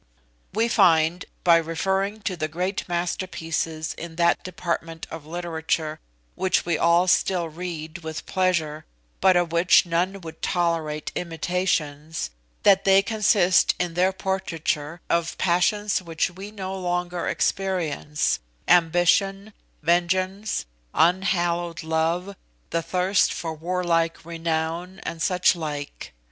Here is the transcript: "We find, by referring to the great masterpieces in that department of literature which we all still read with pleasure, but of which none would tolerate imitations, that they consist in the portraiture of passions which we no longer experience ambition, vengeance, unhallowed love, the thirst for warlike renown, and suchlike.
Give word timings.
"We 0.51 0.67
find, 0.67 1.25
by 1.43 1.57
referring 1.57 2.21
to 2.21 2.35
the 2.35 2.47
great 2.47 2.89
masterpieces 2.89 3.93
in 3.93 4.15
that 4.15 4.43
department 4.43 5.05
of 5.11 5.27
literature 5.27 5.99
which 6.33 6.65
we 6.65 6.75
all 6.75 7.07
still 7.07 7.47
read 7.49 7.99
with 7.99 8.25
pleasure, 8.25 8.87
but 9.19 9.35
of 9.37 9.51
which 9.51 9.85
none 9.85 10.19
would 10.21 10.41
tolerate 10.41 11.11
imitations, 11.13 12.31
that 12.63 12.83
they 12.83 13.03
consist 13.03 13.75
in 13.77 13.93
the 13.93 14.11
portraiture 14.11 15.01
of 15.07 15.37
passions 15.37 16.01
which 16.01 16.31
we 16.31 16.49
no 16.49 16.75
longer 16.75 17.27
experience 17.27 18.39
ambition, 18.67 19.53
vengeance, 19.83 20.65
unhallowed 20.95 21.83
love, 21.83 22.35
the 22.71 22.81
thirst 22.81 23.31
for 23.31 23.53
warlike 23.53 24.25
renown, 24.25 24.99
and 25.03 25.19
suchlike. 25.21 26.11